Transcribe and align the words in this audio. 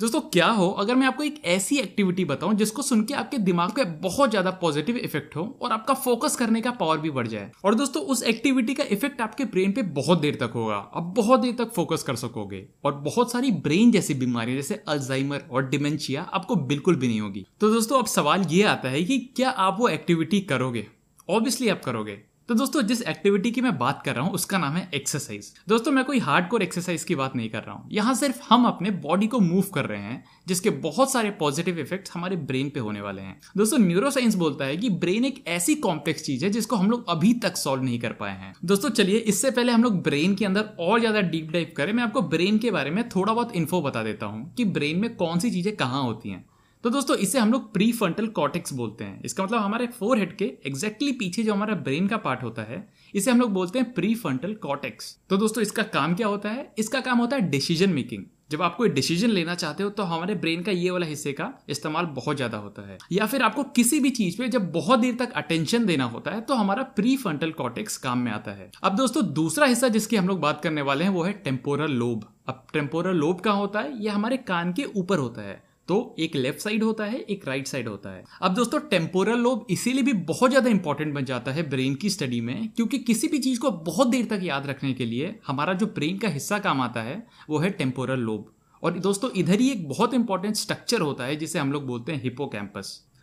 दोस्तों, 0.00 0.20
क्या 0.22 0.46
हो? 0.46 0.68
अगर 0.70 0.94
मैं 0.94 1.06
आपको 1.06 1.22
एक 1.22 1.40
ऐसी 1.44 1.76
एक्टिविटी 1.78 2.24
बताऊँ 2.24 2.54
जिसको 2.54 2.82
सुन 2.82 3.02
के 3.04 3.14
आपके 3.14 3.38
दिमाग 3.38 3.70
पे 3.70 3.84
बहुत 4.02 4.30
ज़्यादा 4.30 4.50
पॉजिटिव 4.50 4.96
इफ़ेक्ट 4.96 5.34
हो 5.36 5.42
और 5.62 5.72
आपका 5.72 5.94
फोकस 5.94 6.36
करने 6.36 6.60
का 6.60 6.70
पावर 6.72 6.98
भी 6.98 7.10
बढ़ 7.10 7.26
जाए। 7.26 7.50
और 7.64 7.74
दोस्तों, 7.74 8.02
उस 8.02 8.22
एक्टिविटी 8.22 8.74
का 8.74 8.84
इफ़ेक्ट 8.84 9.20
आपके 9.20 9.44
ब्रेन 9.46 9.72
पे 9.72 9.82
बहुत 9.98 10.20
देर 10.20 10.38
तक 10.40 10.52
होगा। 10.54 10.74
आप 10.74 11.12
बहुत 11.16 11.40
देर 11.40 11.54
तक 11.58 11.72
फोकस 11.72 12.02
कर 12.02 12.16
सकोगे 12.16 12.64
और 12.84 12.94
बहुत 13.00 13.32
सारी 13.32 13.50
ब्रेन 13.66 13.90
जैसी 13.90 14.14
बीमारी 14.14 14.54
जैसे 14.56 14.82
अल्जाइमर 14.88 15.44
और 15.50 15.68
डिमेंशिया 15.68 16.22
आपको 16.22 16.56
बिल्कुल 16.56 16.96
भी 16.96 17.08
नहीं 17.08 17.20
होगी। 17.20 17.46
तो 17.60 17.70
दोस्तों, 17.70 17.98
अब 17.98 18.06
सवाल 18.06 18.46
ये 18.50 18.62
आता 18.66 18.88
है 18.88 19.04
कि 19.04 19.18
क्या 19.36 19.50
आप 19.50 19.76
वो 19.80 19.88
एक्टिविटी 19.88 20.40
करोगे? 20.42 20.86
ऑब्वियसली 21.28 21.68
आप 21.68 21.84
करोगे। 21.84 22.18
तो 22.48 22.54
दोस्तों, 22.54 22.82
जिस 22.82 23.00
एक्टिविटी 23.02 23.50
की 23.50 23.60
मैं 23.60 23.76
बात 23.78 24.00
कर 24.04 24.14
रहा 24.14 24.24
हूँ, 24.24 24.32
उसका 24.34 24.58
नाम 24.58 24.76
है 24.76 24.88
एक्सरसाइज 24.94 25.52
दोस्तों, 25.68 25.90
मैं 25.92 26.04
कोई 26.04 26.18
हार्ड 26.18 26.48
कोर 26.48 26.62
एक्सरसाइज 26.62 27.02
की 27.04 27.14
बात 27.14 27.34
नहीं 27.36 27.48
कर 27.50 27.62
रहा 27.62 27.74
हूँ। 27.74 27.88
यहाँ 27.92 28.14
सिर्फ़ 28.14 28.40
हम 28.48 28.64
अपने 28.66 28.90
बॉडी 29.02 29.26
को 29.26 29.40
मूव 29.40 29.64
कर 29.74 29.84
रहे 29.84 30.00
हैं, 30.00 30.24
जिसके 30.48 30.70
बहुत 30.70 31.12
सारे 31.12 31.30
पॉजिटिव 31.30 31.78
इफेक्ट्स 31.78 32.12
हमारे 32.14 32.36
ब्रेन 32.36 32.70
पे 32.70 32.80
होने 32.80 33.00
वाले 33.00 33.22
हैं। 33.22 33.38
दोस्तों 33.56 33.78
न्यूरो 33.78 34.10
साइंस 34.10 34.34
बोलता 34.34 34.64
है 34.64 34.76
कि 34.76 34.90
ब्रेन 34.90 35.24
एक 35.24 35.44
ऐसी 35.48 35.74
कॉम्प्लेक्स 35.74 36.22
चीज़ 36.22 36.44
है, 36.44 36.50
जिसको 36.50 36.76
हम 36.76 36.90
लोग 36.90 37.08
अभी 37.08 37.34
तक 37.34 37.56
सॉल्व 37.56 37.82
नहीं 37.82 37.98
कर 37.98 38.12
पाए 38.12 38.32
हैं। 38.32 38.54
दोस्तों, 38.64 38.90
चलिए, 38.90 39.18
इससे 39.18 39.50
पहले 39.50 39.72
हम 39.72 39.82
लोग 39.82 40.02
ब्रेन 40.02 40.34
के 40.34 40.44
अंदर 40.44 40.76
और 40.80 41.00
ज़्यादा 41.00 41.20
डीप 41.20 41.50
डाइव 41.50 41.72
करें। 41.76 41.92
मैं 41.92 42.02
आपको 42.02 42.22
ब्रेन 42.22 42.58
के 42.58 42.70
बारे 42.70 42.90
में 42.90 43.08
थोड़ा 43.08 43.32
बहुत 43.32 43.56
इन्फो 43.56 43.82
बता 43.82 44.02
देता 44.02 44.26
हूँ 44.26 44.54
कि 44.54 44.64
ब्रेन 44.64 45.00
में 45.00 45.14
कौन 45.16 45.38
सी 45.38 45.50
चीज़ें 45.50 45.74
कहाँ 45.76 46.02
होती 46.02 46.30
हैं। 46.30 46.44
तो 46.84 46.90
दोस्तों, 46.90 47.14
इसे 47.16 47.38
हम 47.38 47.52
लोग 47.52 47.72
प्री 47.72 47.90
फ्रंटल 47.92 48.26
कॉटेक्स 48.28 48.72
बोलते 48.72 49.04
हैं। 49.04 49.22
इसका 49.24 49.44
मतलब 49.44 49.60
हमारे 49.60 49.86
फोर 49.88 50.18
हेड 50.18 50.36
के 50.36 50.44
एग्जैक्टली 50.66 51.12
पीछे 51.12 51.42
जो 51.42 51.54
हमारा 51.54 51.74
ब्रेन 51.76 52.06
का 52.08 52.16
पार्ट 52.16 52.42
होता 52.42 52.62
है, 52.62 52.86
इसे 53.14 53.30
हम 53.30 53.40
लोग 53.40 53.52
बोलते 53.52 53.78
हैं 53.78 53.92
प्री 53.94 54.14
फ्रंटल 54.14 54.54
कॉटेक्स 54.62 55.16
तो 55.30 55.36
दोस्तों, 55.36 55.62
इसका 55.62 55.82
काम 55.84 56.14
क्या 56.14 56.26
होता 56.26 56.50
है? 56.50 56.72
इसका 56.78 57.00
काम 57.00 57.18
होता 57.18 57.36
है 57.36 57.50
डिसीज़न 57.50 57.90
मेकिंग 57.90 58.24
जब 58.50 58.62
आप 58.62 58.76
कोई 58.76 58.88
डिसीज़न 58.88 59.30
लेना 59.30 59.54
चाहते 59.54 59.82
हो 59.82 59.90
तो 59.90 60.02
हमारे 60.04 60.34
ब्रेन 60.36 60.62
का 60.62 60.72
ये 60.72 60.90
वाला 60.90 61.06
हिस्से 61.06 61.32
का 61.32 61.52
इस्तेमाल 61.68 62.06
बहुत 62.14 62.36
ज़्यादा 62.36 62.58
होता 62.58 62.82
है। 62.82 62.98
या 63.12 63.26
फिर 63.26 63.42
आपको 63.42 63.62
किसी 63.72 64.00
भी 64.00 64.10
चीज़ 64.12 64.38
पे 64.38 64.48
जब 64.48 64.70
बहुत 64.72 65.00
देर 65.00 65.16
तक 65.16 65.32
अटेंशन 65.36 65.86
देना 65.86 66.04
होता 66.06 66.30
है 66.30 66.40
तो 66.40 66.54
हमारा 66.54 66.82
प्री 66.94 67.16
फ्रंटल 67.16 67.50
कॉटेक्स 67.52 67.96
काम 67.98 68.18
में 68.18 68.32
आता 68.32 68.52
है। 68.52 68.70
अब 68.82 68.96
दोस्तों, 68.96 69.32
दूसरा 69.34 69.66
हिस्सा 69.66 69.88
जिसकी 69.90 70.16
हम 70.16 70.28
लोग 70.28 70.40
बात 70.40 70.60
करने 70.62 70.82
वाले 70.82 71.04
हैं, 71.04 71.10
वो 71.10 71.22
है 71.22 71.32
टेम्पोरल 71.34 71.92
लोब 71.94 72.24
अब 72.48 72.66
टेम्पोरल 72.72 73.16
लोब 73.16 73.40
कहाँ 73.40 73.56
होता 73.56 73.80
है? 73.80 74.02
ये 74.02 74.08
हमारे 74.10 74.36
कान 74.38 74.72
के 74.72 74.84
ऊपर 74.96 75.18
होता 75.18 75.42
है। 75.42 75.62
तो 75.88 76.14
एक 76.18 76.34
लेफ़्ट 76.36 76.60
साइड 76.60 76.82
होता 76.82 77.04
है, 77.04 77.18
एक 77.18 77.46
राइट 77.46 77.58
right 77.58 77.72
साइड 77.72 77.88
होता 77.88 78.10
है। 78.10 78.24
अब 78.42 78.54
दोस्तों 78.54 78.78
टेम्पोरल 78.80 79.38
लोब 79.38 79.66
इसीलिए 79.70 80.02
भी 80.02 80.12
बहुत 80.12 80.50
ज़्यादा 80.50 80.70
इंपॉर्टेंट 80.70 81.14
बन 81.14 81.24
जाता 81.24 81.52
है 81.52 81.68
ब्रेन 81.70 81.94
की 81.94 82.10
स्टडी 82.10 82.40
में, 82.40 82.68
क्योंकि 82.68 82.98
किसी 82.98 83.28
भी 83.28 83.38
चीज़ 83.38 83.60
को 83.60 83.70
बहुत 83.70 84.08
देर 84.08 84.24
तक 84.24 84.40
याद 84.42 84.66
रखने 84.66 84.92
के 84.92 85.06
लिए 85.06 85.34
हमारा 85.46 85.74
जो 85.74 85.86
ब्रेन 85.88 86.18
का 86.18 86.28
हिस्सा 86.28 86.58
काम 86.58 86.80
आता 86.80 87.02
है, 87.02 87.26
वो 87.50 87.58
है 87.58 87.70
टेम्पोरल 87.70 88.20
लोब 88.20 88.52
और 88.82 88.98
दोस्तों, 88.98 89.30
इधर 89.36 89.60
ही 89.60 89.70
एक 89.70 89.88
बहुत 89.88 90.14
इंपॉर्टेंट 90.14 90.56
स्ट्रक्चर 90.56 91.00
होता 91.00 91.24
है, 91.24 91.36
जिसे 91.36 91.58
हम 91.58 91.72
लोग 91.72 91.86
बोलते 91.86 92.12
हैं 92.12 92.22
हिपो 92.22 92.50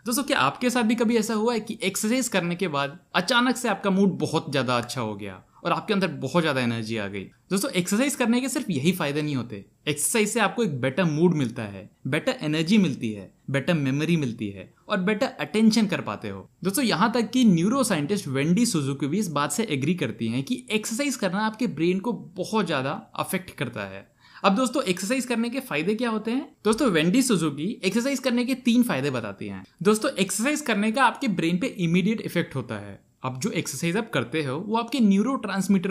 दोस्तों, 0.05 0.23
क्या 0.23 0.39
आपके 0.39 0.69
साथ 0.69 0.83
भी 0.83 0.95
कभी 0.95 1.17
ऐसा 1.17 1.33
हुआ 1.33 1.53
है 1.53 1.59
कि 1.59 1.77
एक्सरसाइज 1.83 2.27
करने 2.27 2.55
के 2.55 2.67
बाद 2.67 2.99
अचानक 3.15 3.57
से 3.57 3.69
आपका 3.69 3.89
मूड 3.89 4.17
बहुत 4.19 4.51
ज़्यादा 4.51 4.77
अच्छा 4.77 5.01
हो 5.01 5.15
गया? 5.15 5.41
और 5.65 5.71
आपके 5.71 5.93
अंदर 5.93 6.07
बहुत 6.19 6.43
ज़्यादा 6.43 6.61
एनर्जी 6.61 6.97
आ 6.97 7.07
गई। 7.07 7.23
दोस्तों 7.49 7.71
एक्सरसाइज 7.71 8.15
करने 8.15 8.41
के 8.41 8.49
सिर्फ़ 8.49 8.71
यही 8.71 8.91
फ़ायदे 8.91 9.21
नहीं 9.21 9.35
होते। 9.35 9.63
एक्सरसाइज 9.87 10.29
से 10.29 10.39
आपको 10.39 10.63
एक 10.63 10.79
बेटर 10.81 11.03
मूड 11.05 11.33
मिलता 11.35 11.63
है 11.63 11.89
बेटर 12.07 12.37
एनर्जी 12.41 12.77
मिलती 12.77 13.11
है 13.11 13.31
बेटर 13.51 13.73
मेमोरी 13.73 14.17
मिलती 14.17 14.49
है 14.49 14.69
और 14.89 14.99
बेटर 14.99 15.27
अटेंशन 15.39 15.87
कर 15.87 16.01
पाते 16.01 16.29
हो। 16.29 16.49
दोस्तों, 16.63 16.83
यहाँ 16.83 17.11
तक 17.11 17.29
कि 17.31 17.43
न्यूरो 17.45 17.83
साइंटिस्ट 17.83 18.27
वेंडी 18.27 18.65
सुजुकी 18.65 19.07
भी 19.07 19.19
इस 19.19 19.27
बात 19.31 19.51
से 19.51 19.63
एग्री 19.71 19.93
करती 19.95 20.27
हैं 20.27 20.43
कि 20.43 20.65
एक्सरसाइज 20.71 21.15
करना 21.15 21.45
आपके 21.45 21.67
ब्रेन 21.69 21.99
को 21.99 22.13
बहुत 22.13 22.65
ज़्यादा 22.65 22.91
अफेक्ट 23.15 23.51
करता 23.51 23.85
है। 23.85 24.07
अब 24.43 24.55
दोस्तों 24.55 24.83
एक्सरसाइज 24.83 25.25
करने 25.25 25.49
के 25.49 25.59
फ़ायदे 25.59 25.93
क्या 25.95 26.09
होते 26.09 26.31
हैं? 26.31 26.47
दोस्तों 26.65 26.89
वेंडी 26.89 27.21
सुजुकी 27.21 27.67
एक्सरसाइज 27.85 28.19
करने 28.19 28.45
के 28.45 28.55
तीन 28.55 28.83
फ़ायदे 28.83 29.09
बताती 29.09 29.47
हैं। 29.47 29.63
दोस्तों 29.83 30.11
एक्सरसाइज 30.13 30.61
करने 30.61 30.91
का 30.91 31.03
आपके 31.03 31.27
ब्रेन 31.29 31.57
पे 31.57 31.67
इमीडिएट 31.67 32.21
इफ़ेक्ट 32.21 32.55
होता 32.55 32.75
है। 32.75 32.99
अब 33.25 33.39
जो 33.39 33.49
एक्सरसाइज 33.51 33.97
आप 33.97 34.09
करते 34.09 34.43
हो, 34.43 34.57
वो 34.57 34.77
आपके 34.77 34.99
न्यूरो 34.99 35.37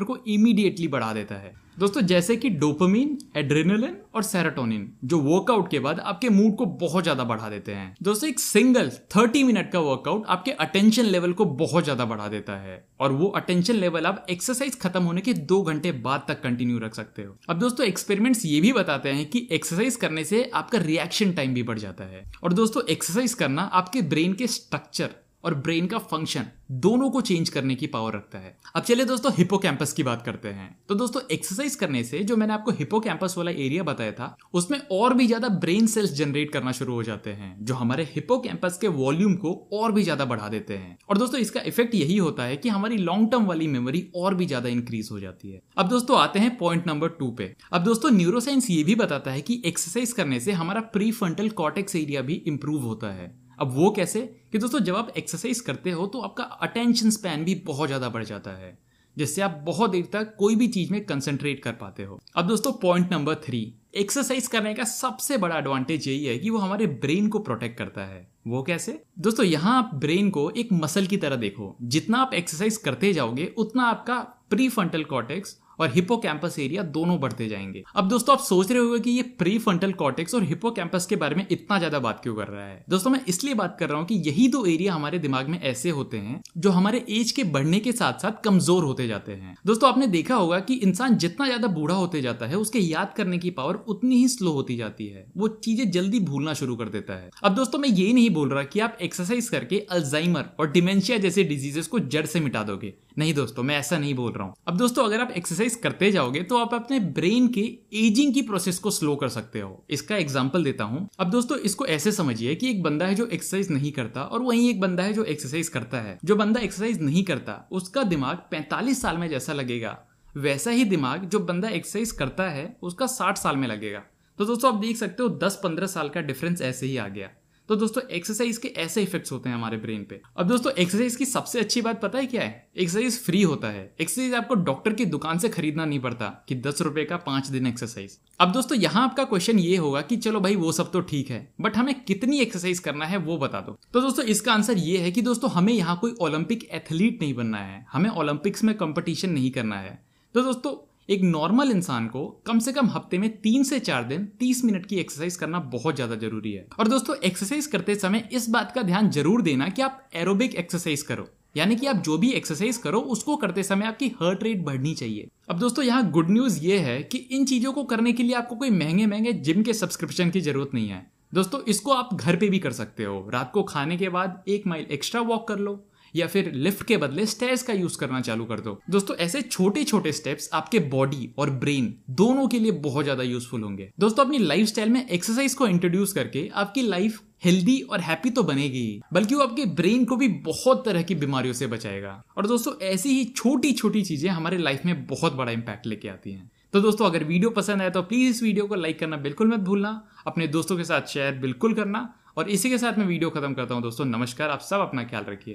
को 0.04 0.16
इमीडिएटली 0.28 0.88
बढ़ा 0.88 1.12
देता 1.12 1.34
है। 1.34 1.52
दोस्तों, 1.78 2.00
जैसे 2.02 2.34
कि 2.36 2.48
डोपामीन 2.50 3.16
एड्रेनलिन 3.36 3.96
और 4.14 4.22
सेरोटोनिन 4.22 4.86
जो 5.04 5.18
वर्कआउट 5.20 5.70
के 5.70 5.78
बाद 5.78 6.00
आपके 6.00 6.28
मूड 6.28 6.54
को 6.56 6.66
बहुत 6.82 7.02
ज़्यादा 7.02 7.24
बढ़ा 7.24 7.48
देते 7.50 7.72
हैं। 7.72 7.94
दोस्तों, 8.02 8.28
एक 8.28 8.40
सिंगल 8.40 8.90
30 9.10 9.42
मिनट 9.44 9.72
का 9.72 9.80
वर्कआउट 9.80 10.26
आपके 10.26 10.50
अटेंशन 10.50 11.04
लेवल 11.04 11.32
को 11.32 11.44
बहुत 11.56 11.84
ज़्यादा 11.84 12.04
बढ़ा 12.04 12.28
देता 12.28 12.56
है 12.58 12.76
और 13.00 13.12
वो 13.12 13.28
अटेंशन 13.36 13.74
लेवल 13.74 14.06
आप 14.06 14.26
एक्सरसाइज 14.30 14.78
खत्म 14.80 15.02
होने 15.02 15.20
के 15.20 15.32
दो 15.34 15.60
घंटे 15.62 15.92
बाद 16.00 16.24
तक 16.28 16.42
कंटिन्यू 16.42 16.78
रख 16.78 16.94
सकते 16.94 17.22
हो। 17.22 17.36
अब 17.48 17.58
दोस्तों 17.58 17.86
एक्सपेरिमेंट्स 17.86 18.44
ये 18.46 18.60
भी 18.60 18.72
बताते 18.72 19.08
हैं 19.08 19.28
कि 19.30 19.46
एक्सरसाइज 19.52 19.96
करने 19.96 20.24
से 20.24 20.44
आपका 20.54 20.78
रिएक्शन 20.78 21.32
टाइम 21.32 21.54
भी 21.54 21.62
बढ़ 21.64 21.78
जाता 21.78 22.04
है। 22.04 22.24
और 22.44 22.52
दोस्तों 22.52 22.82
एक्सरसाइज 22.90 23.34
करना 23.34 23.62
आपके 23.74 24.02
ब्रेन 24.04 24.32
के 24.32 24.46
स्ट्रक्चर 24.48 25.14
और 25.44 25.54
ब्रेन 25.56 25.86
का 25.86 25.98
फ़ंक्शन 26.00 26.46
दोनों 26.72 27.08
को 27.10 27.20
चेंज 27.20 27.48
करने 27.48 27.74
की 27.74 27.86
पावर 27.86 28.12
रखता 28.12 28.38
है। 28.38 28.56
अब 28.76 28.82
चलिए 28.82 29.04
दोस्तों 29.04 29.32
हिपो 29.34 29.58
की 29.58 30.02
बात 30.02 30.22
करते 30.22 30.48
हैं। 30.48 30.68
तो 30.88 30.94
दोस्तों 30.94 31.22
एक्सरसाइज 31.32 31.74
करने 31.74 32.02
से 32.04 32.18
जो 32.20 32.36
मैंने 32.36 32.52
आपको 32.52 32.70
हिपो 32.72 32.98
वाला 32.98 33.50
एरिया 33.50 33.82
बताया 33.82 34.12
था, 34.12 34.36
उसमें 34.54 34.78
और 34.92 35.14
भी 35.14 35.26
ज़्यादा 35.26 35.48
ब्रेन 35.48 35.86
सेल्स 35.86 36.12
जनरेट 36.12 36.52
करना 36.52 36.72
शुरू 36.72 36.94
हो 36.94 37.02
जाते 37.02 37.30
हैं, 37.30 37.56
जो 37.60 37.74
हमारे 37.74 38.08
हिपो 38.14 38.42
के 38.46 38.88
वॉल्यूम 38.88 39.34
को 39.34 39.52
और 39.72 39.92
भी 39.92 40.02
ज़्यादा 40.02 40.24
बढ़ा 40.24 40.48
देते 40.48 40.76
हैं। 40.76 40.96
और 41.08 41.18
दोस्तों, 41.18 41.40
इसका 41.40 41.60
इफ़ेक्ट 41.62 41.94
यही 41.94 42.16
होता 42.18 42.44
है 42.44 42.56
कि 42.56 42.68
हमारी 42.68 42.96
लॉन्ग 42.98 43.30
टर्म 43.30 43.46
वाली 43.46 43.66
मेमोरी 43.68 44.06
और 44.16 44.34
भी 44.34 44.46
ज़्यादा 44.46 44.68
इंक्रीज 44.68 45.08
हो 45.12 45.20
जाती 45.20 45.50
है। 45.50 45.60
अब 45.76 45.88
दोस्तों, 45.88 46.18
आते 46.18 46.38
हैं 46.38 46.56
पॉइंट 46.58 46.86
नंबर 46.86 47.08
टू 47.10 47.30
पे। 47.30 47.54
अब 47.72 47.84
दोस्तों 47.84 48.10
न्यूरोसाइंस 48.10 48.70
ये 48.70 48.82
भी 48.84 48.94
बताता 48.94 49.30
है 49.30 49.40
कि 49.40 49.62
एक्सरसाइज 49.66 50.12
करने 50.12 50.40
से 50.40 50.52
हमारा 50.52 50.80
प्री 50.92 51.10
फ्रंटल 51.12 51.48
कॉटेक्स 51.54 51.96
एरिया 51.96 52.22
भी 52.22 52.42
इंप्रूव 52.46 52.82
होता 52.82 53.12
है। 53.12 53.32
अब 53.58 53.72
वो 53.72 53.90
कैसे? 53.90 54.20
कि 54.52 54.58
दोस्तों, 54.58 54.80
जब 54.80 54.96
आप 54.96 55.12
एक्सरसाइज 55.16 55.60
करते 55.60 55.90
हो 55.90 56.06
तो 56.06 56.20
आपका 56.20 56.44
अटेंशन 56.44 57.10
स्पैन 57.10 57.44
भी 57.44 57.54
बहुत 57.66 57.88
ज़्यादा 57.88 58.08
बढ़ 58.08 58.24
जाता 58.24 58.50
है, 58.56 58.76
जिससे 59.16 59.42
आप 59.42 59.62
बहुत 59.64 59.90
देर 59.90 60.08
तक 60.12 60.34
कोई 60.38 60.56
भी 60.56 60.68
चीज़ 60.68 60.92
में 60.92 61.04
कंसंट्रेट 61.04 61.62
कर 61.62 61.72
पाते 61.74 62.02
हो। 62.02 62.20
अब 62.36 62.46
दोस्तों 62.46 62.72
पॉइंट 62.80 63.12
नंबर 63.12 63.34
थ्री 63.44 63.72
एक्सरसाइज 63.94 64.46
करने 64.46 64.72
का 64.74 64.84
सबसे 64.84 65.36
बड़ा 65.38 65.58
एडवांटेज 65.58 66.06
यही 66.08 66.24
है 66.24 66.38
कि 66.38 66.50
वो 66.50 66.58
हमारे 66.58 66.86
ब्रेन 66.86 67.28
को 67.28 67.38
प्रोटेक्ट 67.40 67.76
करता 67.78 68.04
है। 68.04 68.26
वो 68.46 68.62
कैसे? 68.62 69.00
दोस्तों, 69.18 69.44
यहाँ 69.46 69.76
आप 69.78 69.90
ब्रेन 69.94 70.30
को 70.30 70.50
एक 70.52 70.72
मसल 70.74 71.06
की 71.06 71.16
तरह 71.16 71.36
देखो। 71.36 71.76
जितना 71.82 72.18
आप 72.18 72.34
एक्सरसाइज 72.34 72.76
करते 72.76 73.12
जाओगे, 73.12 73.52
उतना 73.56 73.84
आपका 73.84 74.18
प्री 74.50 74.68
फ्रंटल 74.68 75.04
कॉटेक्स 75.04 75.58
और 75.80 75.90
हिपो 75.90 76.20
एरिया 76.58 76.82
दोनों 76.82 77.18
बढ़ते 77.20 77.48
जाएँगे। 77.48 77.82
अब 77.96 78.08
दोस्तों, 78.08 78.36
आप 78.36 78.42
सोच 78.42 78.70
रहे 78.70 78.80
होंगे 78.80 78.98
कि 79.00 79.10
ये 79.10 79.22
प्री 79.38 79.58
फ्रंटल 79.58 79.92
कॉटेक्स 79.92 80.34
और 80.34 80.42
हिपो 80.42 80.74
के 80.76 81.16
बारे 81.16 81.36
में 81.36 81.46
इतना 81.50 81.78
ज़्यादा 81.78 81.98
बात 81.98 82.20
क्यों 82.22 82.34
कर 82.34 82.48
रहा 82.48 82.66
है? 82.66 82.84
दोस्तों, 82.90 83.10
मैं 83.10 83.20
इसलिए 83.28 83.54
बात 83.54 83.76
कर 83.80 83.88
रहा 83.88 83.98
हूँ 83.98 84.06
कि 84.06 84.14
यही 84.26 84.48
दो 84.48 84.64
एरिया 84.66 84.94
हमारे 84.94 85.18
दिमाग 85.18 85.48
में 85.48 85.60
ऐसे 85.60 85.90
होते 85.90 86.16
हैं 86.16 86.40
जो 86.56 86.70
हमारे 86.70 87.04
एज 87.10 87.30
के 87.30 87.44
बढ़ने 87.44 87.80
के 87.80 87.92
साथ 87.92 88.22
साथ 88.22 88.42
कमज़ोर 88.44 88.84
होते 88.84 89.06
जाते 89.08 89.32
हैं। 89.32 89.54
दोस्तों, 89.66 89.88
आपने 89.88 90.06
देखा 90.06 90.34
होगा 90.34 90.58
कि 90.60 90.74
इंसान 90.74 91.16
जितना 91.16 91.46
ज़्यादा 91.46 91.68
बूढ़ा 91.68 91.94
होते 91.94 92.20
जाता 92.22 92.46
है, 92.46 92.56
उसके 92.56 92.78
याद 92.78 93.12
करने 93.16 93.38
की 93.38 93.50
पावर 93.50 93.74
उतनी 93.88 94.16
ही 94.16 94.28
स्लो 94.28 94.52
होती 94.52 94.76
जाती 94.76 95.06
है। 95.06 95.26
वो 95.36 95.48
चीज़ें 95.48 95.90
जल्दी 95.90 96.20
भूलना 96.20 96.54
शुरू 96.54 96.76
कर 96.76 96.88
देता 96.88 97.14
है। 97.14 97.30
अब 97.44 97.54
दोस्तों, 97.54 97.78
मैं 97.78 97.88
ये 97.88 98.12
नहीं 98.12 98.30
बोल 98.30 98.48
रहा 98.48 98.62
कि 98.64 98.80
आप 98.80 98.98
एक्सरसाइज 99.02 99.48
करके 99.48 99.78
अल्जाइमर 99.90 100.50
और 100.60 100.70
डिमेंशिया 100.72 101.18
जैसे 101.18 101.44
डिजीजेस 101.44 101.86
को 101.86 101.98
जड़ 101.98 102.26
से 102.26 102.40
मिटा 102.40 102.62
दोगे। 102.62 102.92
नहीं 103.16 103.34
दोस्तों, 103.34 103.62
मैं 103.62 103.76
ऐसा 103.78 103.98
नहीं 103.98 104.14
बोल 104.14 104.32
रहा 104.32 104.46
हूँ। 104.46 104.54
अब 104.68 104.76
दोस्तों, 104.76 105.04
अगर 105.04 105.20
आप 105.20 105.30
एक्सरसाइज 105.30 105.74
करते 105.74 106.10
जाओगे 106.12 106.42
तो 106.42 106.56
आप 106.56 106.74
अपने 106.74 106.98
ब्रेन 107.00 107.46
के 107.48 107.60
एजिंग 107.96 108.32
की 108.34 108.42
प्रोसेस 108.42 108.78
को 108.78 108.90
स्लो 108.90 109.14
कर 109.16 109.28
सकते 109.28 109.60
हो। 109.60 109.84
इसका 109.90 110.16
एग्ज़ाम्पल 110.16 110.64
देता 110.64 110.84
हूँ। 110.84 111.08
अब 111.20 111.30
दोस्तों, 111.30 111.58
इसको 111.58 111.86
ऐसे 111.86 112.12
समझिए 112.12 112.54
कि 112.54 112.70
एक 112.70 112.82
बंदा 112.82 113.06
है 113.06 113.14
जो 113.14 113.26
एक्सरसाइज 113.26 113.70
नहीं 113.70 113.92
करता 113.92 114.22
और 114.22 114.42
वहीं 114.42 114.68
एक 114.70 114.80
बंदा 114.80 115.02
है 115.02 115.12
जो 115.12 115.24
एक्सरसाइज 115.24 115.68
करता 115.68 116.00
है। 116.00 116.18
जो 116.24 116.36
बंदा 116.36 116.60
एक्सरसाइज 116.60 117.02
नहीं 117.02 117.24
करता, 117.24 117.68
उसका 117.72 118.02
दिमाग 118.04 118.42
पैंतालीस 118.50 119.02
साल 119.02 119.18
में 119.18 119.28
जैसा 119.28 119.52
लगेगा। 119.52 119.98
वैसा 120.36 120.70
ही 120.70 120.84
दिमाग 120.84 121.24
जो 121.24 121.38
बंदा 121.40 121.68
एक्सरसाइज 121.68 122.12
करता 122.12 122.48
है, 122.48 122.76
उसका 122.82 123.06
साठ 123.06 123.38
साल 123.38 123.56
में 123.56 123.68
लगेगा। 123.68 124.02
तो 124.38 124.44
दोस्तों, 124.44 124.72
आप 124.74 124.80
देख 124.80 124.96
सकते 124.96 125.22
हो, 125.22 125.28
दस 125.28 125.60
पंद्रह 125.62 125.86
साल 125.86 126.08
का 126.08 126.20
डिफरेंस 126.22 126.62
ऐसे 126.62 126.86
ही 126.86 126.96
आ 126.96 127.08
गया। 127.08 127.30
तो 127.68 127.76
दोस्तों 127.76 128.02
एक्सरसाइज 128.10 128.56
के 128.58 128.68
ऐसे 128.78 129.02
इफेक्ट्स 129.02 129.32
होते 129.32 129.48
हैं 129.48 129.56
हमारे 129.56 129.76
ब्रेन 129.76 130.02
पे। 130.04 130.20
अब 130.36 130.46
दोस्तों 130.46 130.72
एक्सरसाइज 130.72 131.14
की 131.16 131.24
सबसे 131.24 131.60
अच्छी 131.60 131.80
बात 131.82 132.00
पता 132.00 132.18
है 132.18 132.26
क्या 132.26 132.42
है? 132.42 132.68
एक्सरसाइज 132.76 133.18
फ्री 133.20 133.42
होता 133.42 133.68
है। 133.68 133.84
एक्सरसाइज 134.00 134.34
आपको 134.34 134.54
डॉक्टर 134.54 134.92
की 134.92 135.04
दुकान 135.06 135.38
से 135.38 135.48
खरीदना 135.48 135.84
नहीं 135.84 136.00
पड़ता 136.00 136.28
कि 136.48 136.54
दस 136.56 136.82
रुपए 136.82 137.04
का 137.04 137.16
पाँच 137.18 137.46
दिन 137.46 137.66
एक्सरसाइज 137.66 138.18
अब 138.40 138.52
दोस्तों, 138.52 138.78
यहाँ 138.78 139.04
आपका 139.04 139.24
क्वेश्चन 139.24 139.58
ये 139.58 139.76
होगा 139.76 140.00
कि 140.02 140.16
चलो 140.16 140.40
भाई, 140.40 140.56
वो 140.56 140.72
सब 140.72 140.90
तो 140.92 141.00
ठीक 141.02 141.30
है 141.30 141.54
बट 141.60 141.76
हमें 141.76 141.94
कितनी 142.04 142.40
एक्सरसाइज 142.40 142.78
करना 142.78 143.06
है 143.06 143.16
वो 143.18 143.36
बता 143.38 143.60
दो। 143.60 143.78
तो 143.92 144.00
दोस्तों, 144.00 144.24
इसका 144.24 144.52
आंसर 144.52 144.78
ये 144.78 144.98
है 144.98 145.10
कि 145.12 145.22
दोस्तों, 145.22 145.50
हमें 145.50 145.72
यहाँ 145.72 145.98
कोई 146.00 146.14
ओलंपिक 146.20 146.68
एथलीट 146.72 147.22
नहीं 147.22 147.34
बनना 147.34 147.58
है। 147.58 147.84
हमें 147.92 148.10
ओलंपिक्स 148.10 148.64
में 148.64 148.74
कंपटीशन 148.76 149.30
नहीं 149.30 149.50
करना 149.50 149.76
है। 149.76 150.02
तो 150.34 150.42
दोस्तों 150.42 150.76
एक 151.08 151.22
नॉर्मल 151.22 151.70
इंसान 151.70 152.06
को 152.08 152.24
कम 152.46 152.58
से 152.58 152.72
कम 152.72 152.86
हफ़्ते 152.86 153.18
में 153.18 153.28
तीन 153.38 153.62
से 153.62 153.78
चार 153.78 154.04
दिन 154.04 154.24
तीस 154.40 154.64
मिनट 154.64 154.86
की 154.86 154.96
एक्सरसाइज 154.96 155.36
करना 155.36 155.58
बहुत 155.72 155.94
ज़्यादा 155.94 156.14
ज़रूरी 156.16 156.52
है। 156.52 156.66
और 156.78 156.88
दोस्तों 156.88 157.16
एक्सरसाइज 157.24 157.66
करते 157.66 157.94
समय 157.94 158.28
इस 158.32 158.48
बात 158.50 158.72
का 158.72 158.82
ध्यान 158.82 159.10
ज़रूर 159.10 159.42
देना 159.42 159.68
कि 159.68 159.82
आप 159.82 160.08
एरोबिक 160.14 160.54
एक्सरसाइज 160.54 161.02
करो। 161.02 161.26
यानी 161.56 161.76
कि 161.76 161.86
आप 161.86 161.96
जो 161.96 162.16
भी 162.18 162.30
एक्सरसाइज 162.30 162.76
करो, 162.76 163.00
उसको 163.00 163.36
करते 163.36 163.62
समय 163.62 163.86
आपकी 163.86 164.08
हार्ट 164.20 164.42
रेट 164.42 164.64
बढ़नी 164.64 164.94
चाहिए। 164.94 165.28
अब 165.48 165.58
दोस्तों, 165.58 165.84
यहाँ 165.84 166.10
गुड 166.10 166.30
न्यूज़ 166.30 166.58
ये 166.60 166.78
है 166.78 167.02
कि 167.02 167.18
इन 167.18 167.44
चीज़ों 167.44 167.72
को 167.72 167.84
करने 167.84 168.12
के 168.12 168.22
लिए 168.22 168.34
आपको 168.34 168.56
कोई 168.56 168.70
महँगे 168.70 169.06
महँगे 169.06 169.32
जिम 169.32 169.62
के 169.62 169.72
सब्सक्रिप्शन 169.74 170.30
की 170.30 170.40
ज़रूरत 170.40 170.70
नहीं 170.74 170.88
है। 170.88 171.06
दोस्तों, 171.34 171.60
इसको 171.62 171.92
आप 171.92 172.14
घर 172.14 172.36
पे 172.36 172.48
भी 172.48 172.58
कर 172.58 172.72
सकते 172.72 173.04
हो। 173.04 173.28
रात 173.32 173.50
को 173.54 173.62
खाने 173.64 173.96
के 173.96 174.08
बाद 174.08 174.44
एक 174.48 174.66
माइल 174.66 174.86
एक्स्ट्रा 174.90 175.20
वॉक 175.22 175.48
कर 175.48 175.58
लो। 175.58 175.82
या 176.14 176.26
फिर 176.26 176.50
लिफ्ट 176.54 176.86
के 176.86 176.96
बदले 176.96 177.26
स्टेयर्स 177.26 177.62
का 177.62 177.72
यूज़ 177.72 177.98
करना 177.98 178.20
चालू 178.20 178.44
कर 178.44 178.60
दो। 178.60 178.78
दोस्तों, 178.90 179.16
ऐसे 179.16 179.42
छोटे 179.42 179.84
छोटे 179.84 180.12
स्टेप्स 180.12 180.48
आपके 180.52 180.78
बॉडी 180.88 181.30
और 181.38 181.50
ब्रेन 181.50 181.94
दोनों 182.12 182.46
के 182.48 182.58
लिए 182.58 182.72
बहुत 182.80 183.04
ज़्यादा 183.04 183.22
यूजफुल 183.22 183.62
होंगे। 183.62 183.90
दोस्तों, 184.00 184.24
अपनी 184.24 184.38
लाइफ 184.38 184.78
में 184.78 185.06
एक्सरसाइज 185.06 185.54
को 185.54 185.66
इंट्रोड्यूस 185.68 186.12
करके 186.12 186.48
आपकी 186.54 186.82
लाइफ 186.82 187.20
हेल्दी 187.44 187.80
और 187.82 188.00
हैप्पी 188.00 188.30
तो 188.30 188.42
बनेगी, 188.42 189.00
बल्कि 189.12 189.34
वो 189.34 189.42
आपके 189.42 189.64
ब्रेन 189.74 190.04
को 190.04 190.16
भी 190.16 190.28
बहुत 190.44 190.84
तरह 190.84 191.02
की 191.02 191.14
बीमारियों 191.16 191.54
से 191.54 191.66
बचाएगा। 191.66 192.22
और 192.36 192.46
दोस्तों, 192.46 192.72
ऐसी 192.82 193.08
ही 193.10 193.24
छोटी 193.26 193.72
छोटी 193.72 194.02
चीज़ें 194.02 194.30
हमारे 194.30 194.58
लाइफ 194.58 194.84
में 194.86 195.06
बहुत 195.06 195.34
बड़ा 195.34 195.52
इंपैक्ट 195.52 195.86
लेके 195.86 196.08
आती 196.08 196.32
हैं। 196.32 196.50
तो 196.72 196.80
दोस्तों, 196.80 197.06
अगर 197.06 197.24
वीडियो 197.24 197.50
पसंद 197.52 197.82
आए 197.82 197.90
तो 197.90 198.02
प्लीज़ 198.02 198.30
इस 198.30 198.42
वीडियो 198.42 198.66
को 198.66 198.74
लाइक 198.74 198.98
करना 198.98 199.16
बिल्कुल 199.18 199.48
मत 199.48 199.60
भूलना, 199.60 199.90
अपने 200.26 200.46
दोस्तों 200.48 200.76
के 200.76 200.84
साथ 200.84 201.06
शेयर 201.08 201.34
बिल्कुल 201.38 201.74
करना, 201.74 202.08
और 202.38 202.48
इसी 202.50 202.70
के 202.70 202.78
साथ 202.78 202.98
मैं 202.98 203.04
वीडियो 203.06 203.30
खत्म 203.30 203.54
करता 203.54 203.74
हूँ। 203.74 203.82
दोस्तों, 203.82 204.04
नमस्कार, 204.04 204.50
आप 204.50 204.60
सब 204.60 204.80
अपना 204.80 205.02
ख्याल 205.04 205.24
रखिए। 205.24 205.52